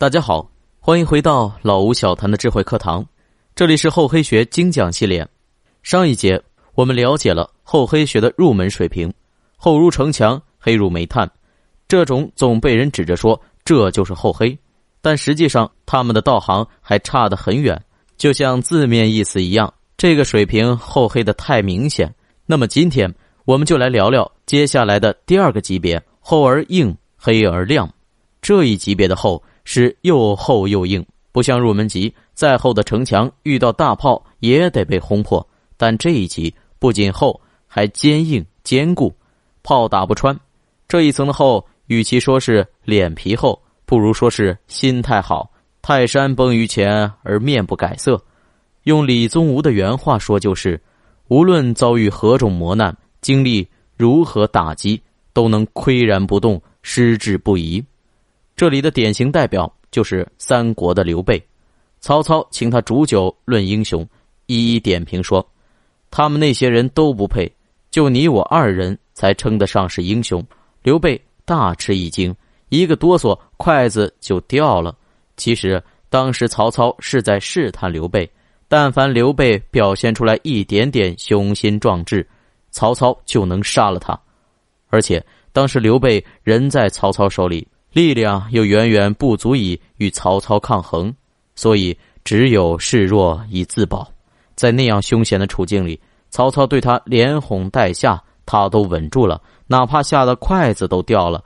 [0.00, 3.04] 大家好，欢迎回到老吴小谈的智慧课堂，
[3.54, 5.28] 这里是厚黑学精讲系列。
[5.82, 6.42] 上一节
[6.74, 9.12] 我们了解了厚黑学的入门水平，
[9.58, 11.30] 厚如城墙，黑如煤炭，
[11.86, 14.58] 这种总被人指着说这就是厚黑，
[15.02, 17.78] 但实际上他们的道行还差得很远，
[18.16, 22.10] 就像字面意思一样，这个水平厚黑的太明显。
[22.46, 23.14] 那么今天
[23.44, 27.92] 我们就来聊聊接下来的第二个级别：厚而硬，黑而亮。
[28.40, 29.42] 这一级别的厚。
[29.72, 35.46] 是又厚又硬，不像入门级，再厚的城墙遇到大炮也得被轰破。
[35.76, 39.14] 但这一级不仅厚，还坚硬坚固，
[39.62, 40.36] 炮打不穿。
[40.88, 45.48] 这一层的厚，与其说是脸皮厚，不如说是心态好。
[45.80, 48.20] 泰山崩于前而面不改色，
[48.82, 50.82] 用李宗吾的原话说，就是
[51.28, 55.00] 无论遭遇何种磨难，经历如何打击，
[55.32, 57.80] 都能岿然不动，矢志不移。
[58.60, 61.42] 这里的典型代表就是三国的刘备，
[61.98, 64.06] 曹操请他煮酒论英雄，
[64.44, 65.42] 一一点评说
[66.12, 67.50] ：“他们那些人都不配，
[67.90, 70.46] 就你我二人才称得上是英雄。”
[70.84, 72.36] 刘备大吃一惊，
[72.68, 74.94] 一个哆嗦，筷子就掉了。
[75.38, 78.30] 其实当时曹操是在试探刘备，
[78.68, 82.28] 但凡刘备表现出来一点点雄心壮志，
[82.70, 84.20] 曹操就能杀了他。
[84.90, 87.66] 而且当时刘备人在曹操手里。
[87.92, 91.12] 力量又远远不足以与曹操抗衡，
[91.54, 94.10] 所以只有示弱以自保。
[94.54, 95.98] 在那样凶险的处境里，
[96.30, 101.42] 曹操对他连哄带吓，他都稳住了，哪怕吓得筷子都掉了，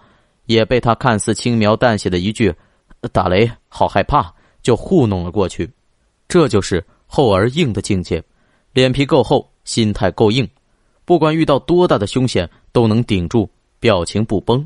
[0.47, 2.55] 也被他看似轻描淡写的一句
[3.12, 5.70] “打雷，好害怕”就糊弄了过去。
[6.27, 8.23] 这就是厚而硬的境界，
[8.73, 10.48] 脸皮够厚，心态够硬，
[11.05, 13.48] 不管遇到多大的凶险都能顶住，
[13.79, 14.64] 表情不崩。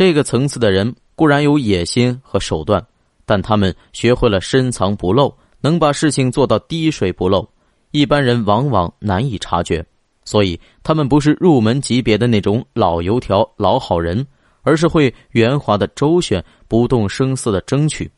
[0.00, 2.82] 这个层次的人固然有野心和手段，
[3.26, 7.46] 但他们学会了深藏不露，能把事情做到滴水不漏，
[7.90, 9.84] 一般人往往难以察觉。
[10.24, 14.26] 所以，他们不是入门级别的那种老油条、老好人，
[14.62, 18.10] 而是会圆滑的周旋、不动声色的争取。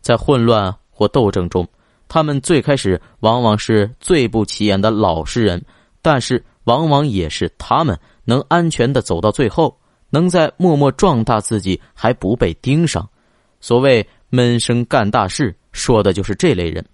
[0.00, 1.64] 在混乱或斗争中，
[2.08, 5.64] 他们最开始往往是最不起眼的老实人，
[6.02, 9.76] 但是往往也是他们能安全的走到最后。
[10.10, 13.08] 能在默默壮大自己还不被盯上，
[13.60, 16.84] 所谓闷声干大事，说的就是这类人。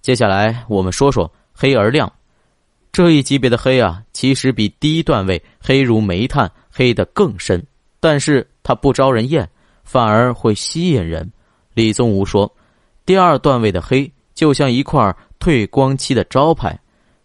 [0.00, 2.10] 接下来我们说说黑而亮
[2.90, 7.62] 这一级别的黑啊，其实比第一段位黑如煤炭黑的更深，
[8.00, 9.46] 但是它不招人厌，
[9.84, 11.30] 反而会吸引人。
[11.74, 12.50] 李宗吾说，
[13.04, 16.78] 第二段位的黑就像一块退光漆的招牌，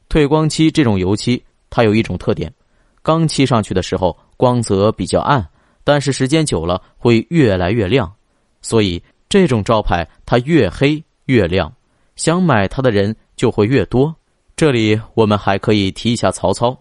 [0.09, 2.53] 退光漆这种油漆，它有一种特点，
[3.02, 4.18] 刚漆上去的时候。
[4.41, 5.47] 光泽比较暗，
[5.84, 8.12] 但是时间久了会越来越亮，
[8.63, 11.72] 所以这种招牌它越黑越亮，
[12.16, 14.12] 想买它的人就会越多。
[14.56, 16.75] 这里我们还可以提一下曹操。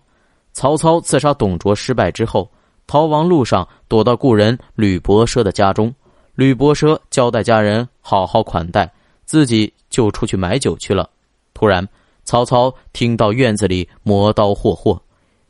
[0.54, 2.50] 曹操刺杀董卓失败之后，
[2.86, 5.94] 逃亡路上躲到故人吕伯奢的家中，
[6.36, 8.90] 吕伯奢交代家人好好款待，
[9.26, 11.10] 自己就出去买酒去了。
[11.52, 11.86] 突然，
[12.24, 14.98] 曹操听到院子里磨刀霍霍，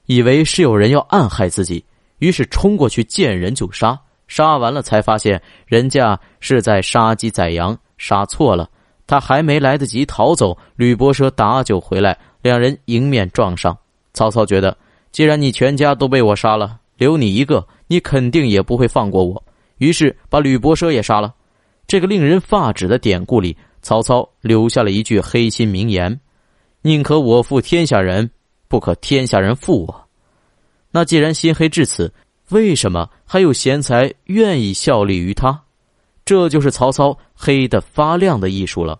[0.06, 1.84] 以为是有人要暗害自己。
[2.20, 3.98] 于是冲过去见人就杀，
[4.28, 8.70] 杀完了才发现人家是在杀鸡宰羊，杀错了。
[9.06, 13.76] 他还没来得及逃走，吕伯奢打酒回来，两人迎面撞上。
[14.14, 14.76] 曹操觉得，
[15.10, 19.42] 既然你全家都被我杀了，留你一个，你肯定也不会放过我。
[19.78, 21.34] 于是把吕伯奢也杀了。
[21.88, 26.20] 这个令人发指的典故里，曹操留下了一句黑心名言
[26.82, 28.30] ：“宁可我负天下人，
[28.68, 30.06] 不可天下人负我。”
[30.90, 32.12] 那既然心黑至此，
[32.50, 35.62] 为什么还有贤才愿意效力于他？
[36.24, 38.98] 这就是曹操黑的发亮的艺术了。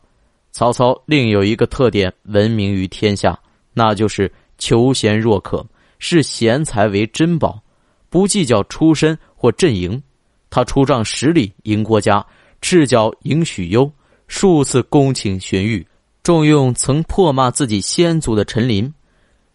[0.53, 3.39] 曹操另有一个特点闻名于天下，
[3.73, 5.65] 那就是求贤若渴，
[5.99, 7.61] 视贤才为珍宝，
[8.09, 10.03] 不计较出身或阵营。
[10.49, 12.25] 他出仗十里赢郭嘉，
[12.61, 13.91] 赤脚迎许攸，
[14.27, 15.87] 数次恭请荀彧，
[16.25, 18.93] 重用曾破骂自己先祖的陈琳。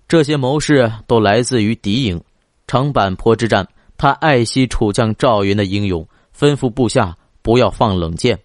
[0.08, 2.22] 这些谋士都来自于敌营。
[2.68, 3.68] 长坂坡之战，
[3.98, 6.08] 他爱惜楚将赵云的英勇，
[6.38, 8.40] 吩咐部下不要放冷箭。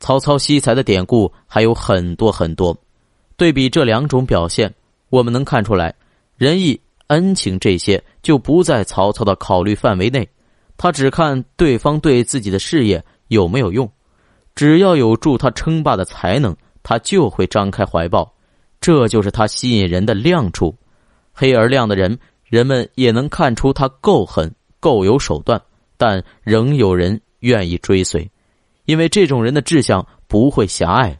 [0.00, 2.76] 曹操惜才的典故还有很多很多。
[3.36, 4.74] 对比这两种表现，
[5.10, 5.94] 我们能看出来，
[6.36, 10.28] 仁义、恩情这些就不在曹操的考虑范围内。
[10.76, 13.90] 他只看对方对自己的事业有没有用，
[14.54, 18.34] 只要有助他称霸的才能，他就会张开怀抱。
[18.80, 20.74] 这就是他吸引人的亮处。
[21.32, 22.18] 黑而亮的人。
[22.50, 25.62] 人们也能看出他够狠、够有手段，
[25.96, 28.28] 但仍有人愿意追随，
[28.86, 31.16] 因为这种人的志向不会狭隘，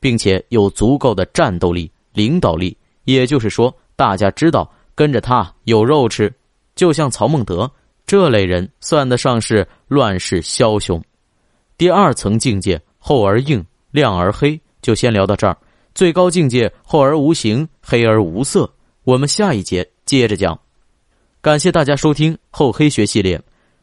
[0.00, 2.74] 并且有足够的战斗力、领导力。
[3.04, 6.32] 也就是说，大家知道跟着他有肉吃。
[6.74, 7.70] 就像曹孟德
[8.06, 11.00] 这类人，算得上是乱世枭雄。
[11.76, 15.54] 第二层境界，厚而硬，亮而黑，就先聊到这儿。
[15.94, 18.72] 最高境界，厚而无形，黑而无色。
[19.04, 19.86] 我们下一节
[20.18, 20.58] 接着讲。
[21.40, 23.40] 感谢大家收听厚黑学系列，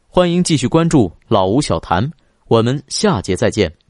[0.08, 2.10] 欢迎继续关注老吴小谈。
[2.48, 3.81] 我们下节再见。